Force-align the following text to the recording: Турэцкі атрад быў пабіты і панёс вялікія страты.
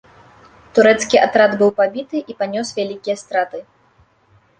Турэцкі 0.77 1.19
атрад 1.25 1.51
быў 1.59 1.69
пабіты 1.81 2.17
і 2.33 2.37
панёс 2.39 2.67
вялікія 2.79 3.15
страты. 3.23 3.59